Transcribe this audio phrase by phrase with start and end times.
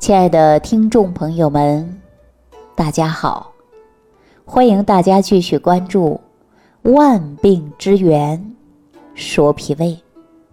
[0.00, 2.00] 亲爱的听众朋友们，
[2.76, 3.52] 大家好！
[4.44, 6.20] 欢迎大家继续关注
[6.92, 8.54] 《万病之源
[9.14, 9.86] 说脾胃》。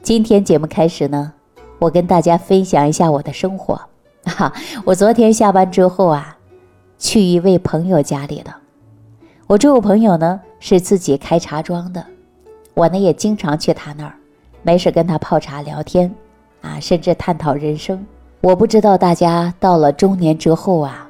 [0.02, 1.31] 今天节目开始呢，
[1.77, 3.79] 我跟大家分享一下我的生活。
[4.25, 4.52] 哈，
[4.84, 6.36] 我昨天下班之后啊，
[6.98, 8.52] 去一位朋友家里的。
[9.46, 12.04] 我这位朋友呢是自己开茶庄的，
[12.73, 14.16] 我呢也经常去他那儿，
[14.64, 16.14] 没事跟他泡茶聊天，
[16.62, 18.04] 啊，甚至探讨人生。
[18.45, 21.09] 我不知道大家到了中年之后啊，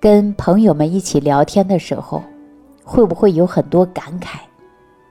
[0.00, 2.22] 跟朋友们一起聊天的时候，
[2.82, 4.38] 会不会有很多感慨？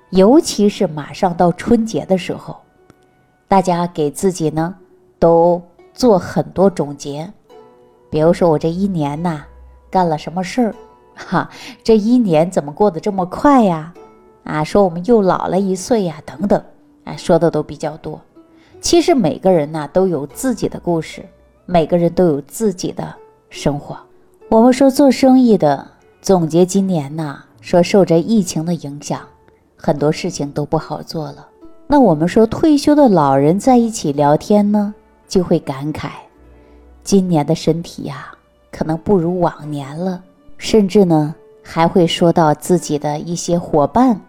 [0.09, 2.58] 尤其是马上到春节的时候，
[3.48, 4.76] 大家给自己呢
[5.20, 5.62] 都
[5.94, 7.31] 做很多总结，
[8.09, 9.46] 比如说我这一年呐
[9.91, 10.76] 干了什么事儿，
[11.13, 11.48] 哈，
[11.84, 13.93] 这一年怎么过得这么快呀？
[14.46, 16.59] 啊，说我们又老了一岁呀，等等，
[17.04, 18.20] 哎，说的都比较多。
[18.86, 21.26] 其实每个人呢都有自己的故事。
[21.66, 23.16] 每个人都有自己的
[23.50, 23.98] 生活。
[24.48, 25.88] 我们说做生意的
[26.22, 29.22] 总结今年呐，说受着疫情的影响，
[29.76, 31.48] 很多事情都不好做了。
[31.88, 34.94] 那我们说退休的老人在一起聊天呢，
[35.27, 36.10] 就会感慨，
[37.04, 38.32] 今年的身体呀，
[38.72, 40.22] 可能不如往年了。
[40.60, 41.34] 甚至呢，
[41.64, 44.22] 还会说到自己的一些伙伴，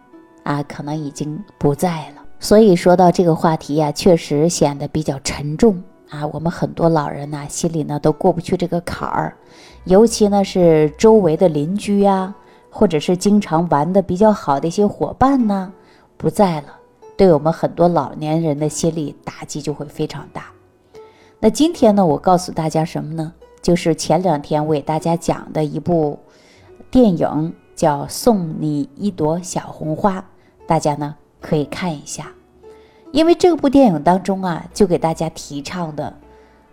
[0.44, 2.22] 啊，可能已经不在了。
[2.38, 5.82] 所以说到这个话题呀，确实显得比较沉重。
[6.10, 9.34] 啊，我们很多老人呢，心里呢都过不去这个坎儿，
[9.84, 12.32] 尤其呢是周围的邻居呀，
[12.70, 15.72] 或者是经常玩的比较好的一些伙伴呢，
[16.16, 16.68] 不在了，
[17.16, 20.44] 对我们很多老年人的心理打击就会非常大。
[21.40, 23.32] 那今天呢，我告诉大家什么呢？
[23.60, 26.16] 就是前两天我给大家讲的一部
[26.88, 30.20] 电影，叫《送你一朵小红花》，
[30.68, 32.32] 大家呢可以看一下。
[33.12, 36.12] 因为这部电影当中啊，就给大家提倡的，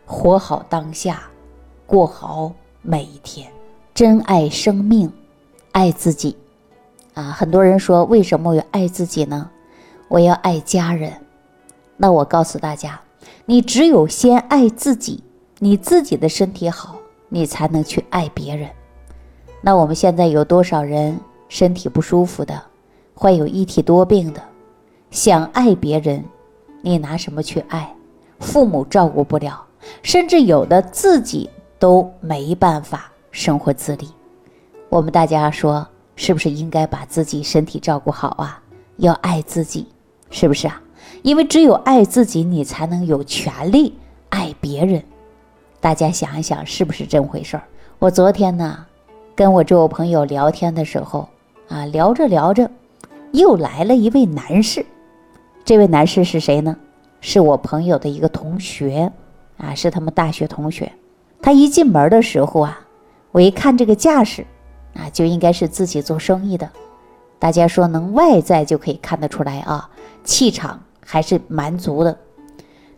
[0.06, 1.22] 活好当下，
[1.86, 3.50] 过好每一天，
[3.94, 5.12] 珍爱生命，
[5.72, 6.36] 爱自己，
[7.14, 9.48] 啊，很多人说为什么要爱自己呢？
[10.08, 11.14] 我要爱家人。
[11.96, 13.00] 那我告诉大家，
[13.46, 15.24] 你只有先爱自己，
[15.60, 16.96] 你自己的身体好，
[17.30, 18.70] 你才能去爱别人。
[19.62, 21.18] 那我们现在有多少人
[21.48, 22.62] 身体不舒服的，
[23.14, 24.44] 患有一体多病的，
[25.14, 26.26] 想爱别人？
[26.82, 27.96] 你拿什么去爱？
[28.40, 29.64] 父母照顾不了，
[30.02, 31.48] 甚至有的自己
[31.78, 34.10] 都没办法生活自理。
[34.90, 38.60] 我们大家说，是不是应该把自己身体照顾好啊？
[38.98, 39.88] 要爱自己，
[40.32, 40.82] 是不是啊？
[41.22, 43.94] 因为只有爱自己，你才能有权利
[44.30, 45.04] 爱别人。
[45.80, 47.64] 大家想一想，是不是这么回事儿？
[48.00, 48.84] 我昨天呢，
[49.36, 51.30] 跟我这位朋友聊天的时候
[51.68, 52.68] 啊，聊着聊着，
[53.32, 54.84] 又来了一位男士。
[55.66, 56.76] 这位男士是谁呢？
[57.22, 59.10] 是我朋友的一个同学，
[59.58, 60.92] 啊，是他们大学同学。
[61.42, 62.82] 他一进门的时候啊，
[63.32, 64.46] 我一看这个架势，
[64.94, 66.70] 啊，就应该是自己做生意的。
[67.40, 69.90] 大家说能外在就可以看得出来啊，
[70.26, 72.18] 气场还是蛮足的。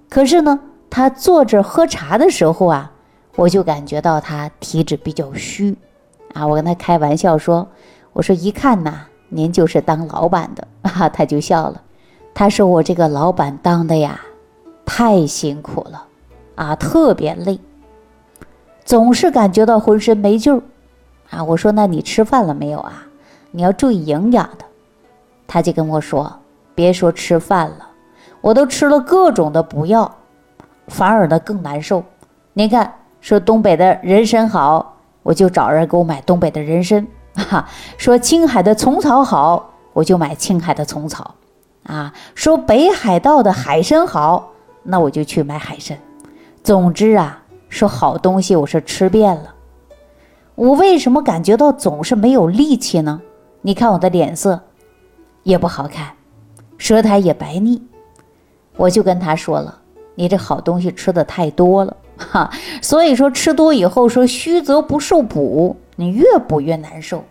[0.10, 0.60] 可是呢，
[0.90, 2.92] 他坐着喝茶的时候啊，
[3.36, 5.78] 我就感觉到他体质比较虚，
[6.34, 7.68] 啊，我跟他开玩笑说，
[8.12, 11.84] 我说一看呐，您就是当老板的，啊，他就笑了。
[12.38, 14.20] 他说：“我这个老板当的呀，
[14.86, 16.06] 太辛苦了，
[16.56, 17.58] 啊，特别累，
[18.84, 20.62] 总是感觉到浑身没劲儿，
[21.30, 23.08] 啊。”我说：“那你吃饭了没有啊？
[23.52, 24.66] 你要注意营养的。”
[25.48, 26.30] 他就跟我说
[26.76, 27.88] ：“别说吃饭了，
[28.42, 30.14] 我都吃了各种的补药，
[30.90, 32.04] 反而呢更难受。
[32.52, 37.02] 您看，说东北的人参好，我就找人给我买东北的人参；
[37.34, 37.66] 哈，
[37.98, 41.34] 说青海的虫草好，我就买青海的虫草。”
[41.86, 44.52] 啊，说北海道的海参好，
[44.82, 45.98] 那我就去买海参。
[46.64, 49.54] 总之啊，说好东西我是吃遍了。
[50.56, 53.22] 我为什么感觉到总是没有力气呢？
[53.62, 54.60] 你看我的脸色
[55.44, 56.14] 也不好看，
[56.78, 57.82] 舌苔也白腻。
[58.78, 59.80] 我就跟他说了，
[60.16, 62.50] 你这好东西吃的太多了哈，
[62.82, 67.24] 所以说吃多以后说虚则不受补，你越补越难受。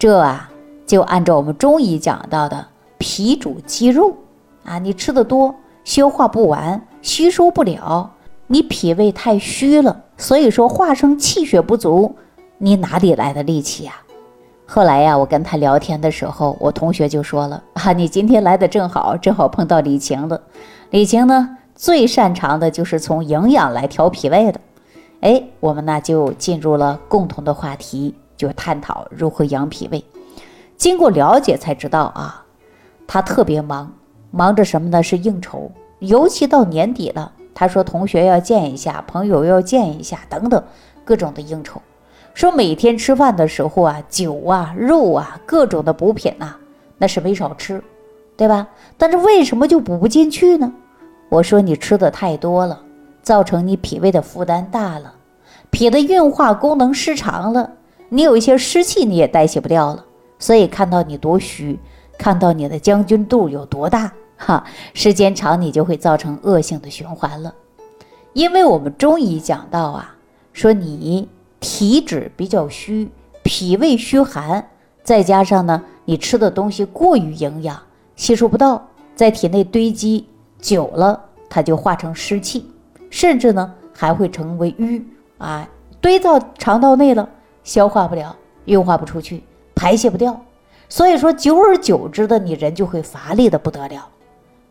[0.00, 0.50] 这啊，
[0.84, 2.66] 就按照我们中医讲到的。
[2.98, 4.16] 脾主肌肉，
[4.64, 5.54] 啊，你吃的多，
[5.84, 8.10] 消化不完，吸收不了，
[8.46, 12.14] 你脾胃太虚了，所以说化生气血不足，
[12.58, 13.94] 你哪里来的力气呀？
[14.66, 20.40] 后来呀，我跟他聊天的时候，我同学就说了啊，你今天来的正好，正好碰到李晴了。
[20.90, 24.60] 李晴呢，最擅长的就是从营养来调脾胃的。
[25.20, 30.02] 哎，我们呢就进入了共同的话题，就探讨如何养脾胃。
[30.76, 32.43] 经过了解才知道啊。
[33.06, 33.92] 他特别忙，
[34.30, 35.02] 忙着什么呢？
[35.02, 35.70] 是应酬，
[36.00, 40.62] 尤其到年底了，他说同学要见一下，朋友要见一下，等等
[41.04, 41.80] 各种的应酬。
[42.32, 46.56] 说每天吃饭的时候啊，酒啊、肉啊、各种的补品呐，
[46.98, 47.80] 那是没少吃，
[48.36, 48.66] 对吧？
[48.98, 50.72] 但是为什么就补不进去呢？
[51.28, 52.80] 我说你吃的太多了，
[53.22, 55.14] 造成你脾胃的负担大了，
[55.70, 57.70] 脾的运化功能失常了，
[58.08, 60.04] 你有一些湿气你也代谢不掉了，
[60.40, 61.78] 所以看到你多虚，
[62.24, 67.54] 看到你的将军肚有多大，哈，时间长你就会造成恶性的循环了。
[68.32, 70.16] 因为我们中医讲到啊，
[70.54, 71.28] 说你。
[71.60, 73.10] 体质比较虚，
[73.42, 74.66] 脾胃虚寒，
[75.02, 77.78] 再加上呢，你吃的东西过于营养，
[78.16, 80.26] 吸收不到，在体内堆积
[80.58, 81.18] 久了，
[81.48, 82.70] 它就化成湿气，
[83.08, 85.02] 甚至呢还会成为瘀
[85.38, 85.66] 啊，
[86.02, 87.26] 堆到肠道内了，
[87.62, 88.36] 消化不了，
[88.66, 89.42] 运化不出去，
[89.74, 90.38] 排泄不掉，
[90.88, 94.08] 所以说久而久之的，你人就会乏力的不得了，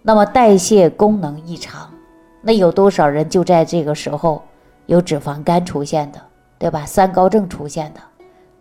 [0.02, 1.90] 那么代谢功能异常，
[2.42, 4.42] 那有多少人就在这个时候
[4.86, 6.20] 有脂肪肝出现的？
[6.60, 6.86] 对吧？
[6.86, 8.00] 三高症出现的，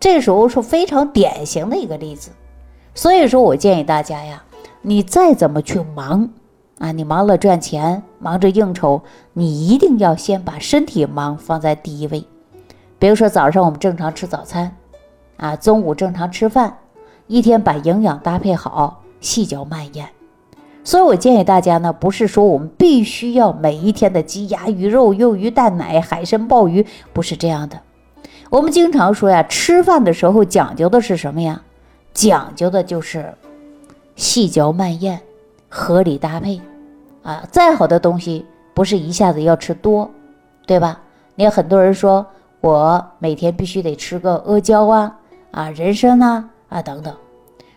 [0.00, 2.30] 这时候是非常典型的一个例子。
[2.94, 4.42] 所以说我建议大家呀，
[4.80, 6.28] 你再怎么去忙
[6.78, 9.00] 啊，你忙了赚钱，忙着应酬，
[9.34, 12.24] 你一定要先把身体忙放在第一位。
[12.98, 14.74] 比如说早上我们正常吃早餐，
[15.36, 16.76] 啊，中午正常吃饭，
[17.26, 20.08] 一天把营养搭配好，细嚼慢咽。
[20.84, 27.80] 所以我建议大家呢，不是说我们必须要每一天的鸡鸭鱼肉、肉鱼蛋奶、海参鲍鱼，不是这样的。
[28.50, 31.62] 我们经常说呀，吃饭的时候讲究的是什么呀？
[32.12, 33.32] 讲究的就是
[34.16, 35.20] 细嚼慢咽，
[35.68, 36.60] 合理搭配。
[37.22, 38.44] 啊，再好的东西
[38.74, 40.10] 不是一下子要吃多，
[40.66, 41.00] 对吧？
[41.36, 42.26] 你看很多人说
[42.60, 45.16] 我每天必须得吃个阿胶啊、
[45.52, 47.14] 啊人参啊、啊等等。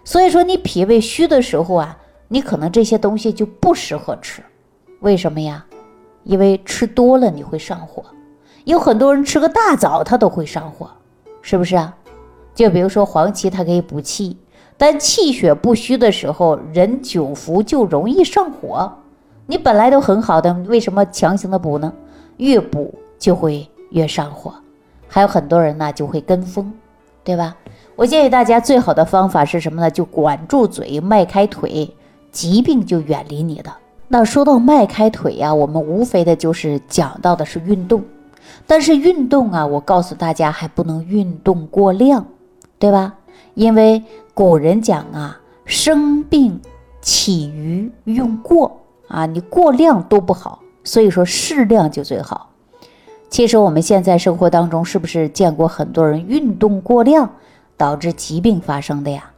[0.04, 1.98] 所以说你脾胃虚的时候啊，
[2.28, 4.42] 你可能这些东西就不适合吃。
[5.02, 5.66] 为什么呀？
[6.24, 8.04] 因为吃多了你会上火。
[8.64, 10.90] 有很多人吃个大枣，他都会上火，
[11.42, 11.96] 是不是啊？
[12.56, 14.38] 就比如说黄芪，它可以补气，
[14.78, 18.92] 但气血不虚的时候，人久服就容易上火。
[19.46, 21.94] 你本来都很好的，为什么强行的补呢？
[22.38, 24.54] 越补就会越上火。
[25.08, 26.74] 还有很多人呢，就会跟风，
[27.24, 27.56] 对吧？
[27.96, 29.90] 我建议大家最好的方法是什么呢？
[29.90, 31.90] 就管住嘴，迈开腿，
[32.30, 33.72] 疾病就远离你的。
[34.10, 38.04] 那说到迈开腿呀，我们无非的就是讲到的是运动。
[38.68, 42.26] 但是运动啊，我告诉大家还不能运动过量，
[42.78, 43.14] 对吧？
[43.54, 44.04] 因为
[44.34, 46.60] 古人讲啊，生病
[47.02, 48.78] 起于用过
[49.08, 52.50] 啊，你过量都不好，所以说适量就最好。
[53.30, 57.30] 其实我们现在生活当中是不是见过很多人运动过量
[57.78, 59.32] 导致疾病发生的呀？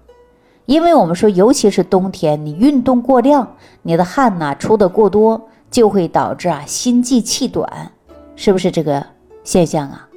[0.66, 7.92] 因为我们说，尤其是冬天，你运动过量，你的汗呐出的过多，就会导致啊心悸气短。
[8.36, 9.06] 是不是这个
[9.44, 10.08] 现象啊？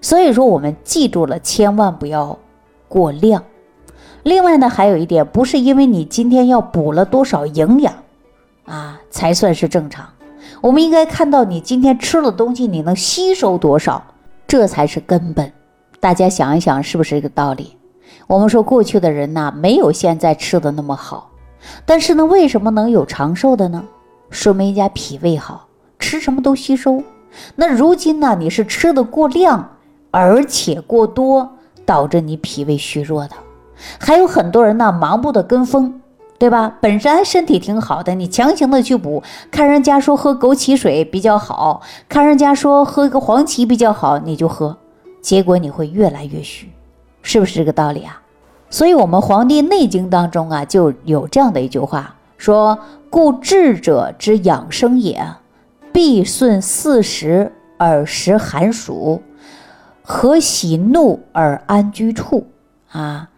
[0.00, 2.38] 所以说我们记住了，千万不要
[2.88, 3.44] 过量。
[4.22, 7.94] 另外呢，还有一点，不是因为你今天要补了多少营养
[8.66, 10.08] 啊，才算是正常。
[10.60, 14.02] 我们应该看到你今天吃了东西，你能吸收多少，
[14.46, 15.52] 这才是根本。
[16.00, 17.76] 大家想一想，是不是这个道理？
[18.26, 21.30] 我们说过去的人呐，没有现在吃的那么好，
[21.84, 23.82] 但是呢，为什么能有长寿的呢？
[24.30, 25.66] 说明人家脾胃好，
[25.98, 27.02] 吃什么都吸收。
[27.56, 28.36] 那如今呢？
[28.38, 29.70] 你是吃的过量，
[30.10, 31.50] 而且过多，
[31.84, 33.34] 导致你脾胃虚弱的。
[33.98, 36.00] 还有很多人呢，盲目的跟风，
[36.38, 36.76] 对吧？
[36.80, 44.76] 本身身体挺好的，你强行的去补，看人家说喝枸杞水比较好，看人家说喝一个黄芪比较好，你就喝，
[45.20, 46.68] 结果你会越来越虚，
[47.22, 48.20] 是不是这个道理啊？
[48.70, 55.24] 所以，我们《黄帝内经》当中啊，就有这样的一句话说：“故智者之养生也。”
[55.90, 59.20] 必顺四时而食寒暑，
[60.02, 62.46] 和喜怒而安居处。
[62.90, 63.28] 啊，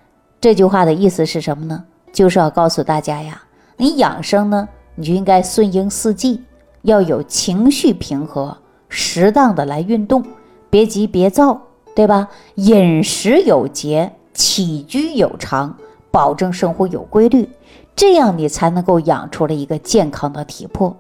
[0.40, 1.84] 这句话的意思是什么呢？
[2.12, 3.40] 就是要告诉大家呀，
[3.76, 6.42] 你养生呢，你就应该顺应四季，
[6.82, 8.58] 要有情绪平和，
[8.88, 10.22] 适当的来运动，
[10.68, 11.62] 别急别躁，
[11.94, 12.28] 对吧？
[12.54, 15.76] 饮食有节，起居有常，
[16.10, 17.48] 保证生活有规律，
[17.94, 20.96] 这样你才能够养出了一个健康的体魄。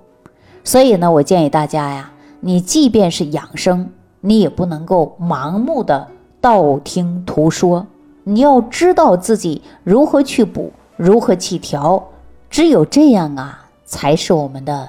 [0.62, 3.88] 所以呢，我建议大家呀，你即便是养生，
[4.20, 6.06] 你也不能够盲目的
[6.40, 7.86] 道听途说，
[8.24, 12.02] 你要知道自己如何去补，如何去调，
[12.50, 14.88] 只有这样啊，才是我们的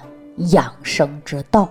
[0.52, 1.70] 养生之道。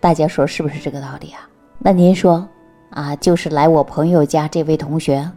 [0.00, 1.46] 大家说是不是这个道理啊？
[1.78, 2.46] 那您说
[2.90, 5.30] 啊，就是来我朋友家这位同学，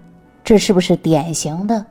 [0.44, 1.86] 这是不是典型的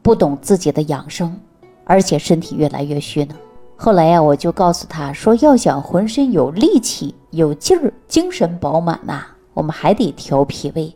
[0.00, 1.36] 不懂自己的养生，
[1.84, 3.34] 而且身体越来越虚呢？
[3.76, 10.94] 后来呀，我就告诉他说，要想浑身有力气、有劲儿、精神饱满呐，我们还得调脾胃，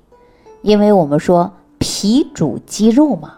[0.63, 3.35] 因为我们说脾主肌肉嘛，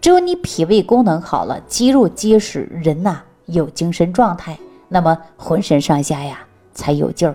[0.00, 4.56] 只有你脾胃功能好了，肌肉结实，人呐有精神状态，
[4.88, 6.38] 那么浑身上下呀
[6.72, 7.34] 才有劲儿。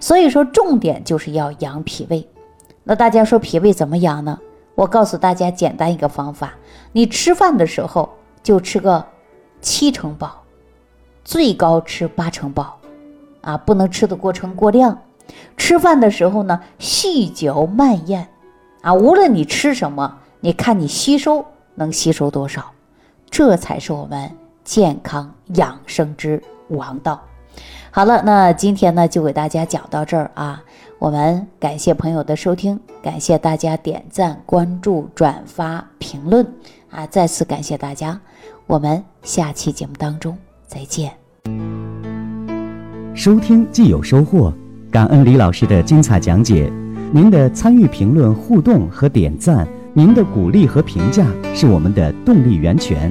[0.00, 2.28] 所以说，重点就是要养脾胃。
[2.84, 4.38] 那大家说脾胃怎么养呢？
[4.74, 6.54] 我告诉大家简单一个方法：
[6.92, 8.08] 你吃饭的时候
[8.42, 9.04] 就吃个
[9.60, 10.42] 七成饱。
[11.24, 12.78] 最高吃八成饱，
[13.42, 14.98] 啊，不能吃的过撑过量。
[15.58, 18.26] 吃饭的时候呢，细嚼慢咽，
[18.80, 22.72] 啊，无论你吃什么，你看你吸收能吸收多少，
[23.28, 24.30] 这才是我们
[24.64, 27.20] 健康养生之王道。
[27.90, 30.62] 好了，那今天呢就给大家讲到这儿啊。
[30.98, 36.46] 我们感谢朋友的收听，感谢大家点赞、关注、转发、评论
[36.90, 38.20] 啊，再次感谢大家。
[38.66, 40.36] 我们下期节目当中。
[40.66, 41.10] 再见。
[43.14, 44.52] 收听既有收获，
[44.90, 46.70] 感恩李老师的精彩讲解。
[47.10, 53.10] 您的参与、评论、互动和点赞，您的鼓励和评价是我们的动力源泉。